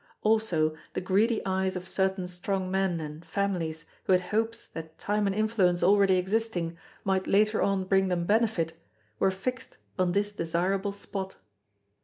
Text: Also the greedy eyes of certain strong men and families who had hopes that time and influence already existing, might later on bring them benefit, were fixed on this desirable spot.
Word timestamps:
Also 0.23 0.75
the 0.93 0.99
greedy 1.01 1.45
eyes 1.45 1.75
of 1.75 1.87
certain 1.87 2.27
strong 2.27 2.71
men 2.71 2.99
and 2.99 3.23
families 3.23 3.85
who 4.05 4.13
had 4.13 4.21
hopes 4.33 4.65
that 4.69 4.97
time 4.97 5.27
and 5.27 5.35
influence 5.35 5.83
already 5.83 6.17
existing, 6.17 6.75
might 7.03 7.27
later 7.27 7.61
on 7.61 7.83
bring 7.83 8.07
them 8.07 8.25
benefit, 8.25 8.73
were 9.19 9.29
fixed 9.29 9.77
on 9.99 10.11
this 10.13 10.31
desirable 10.31 10.91
spot. 10.91 11.35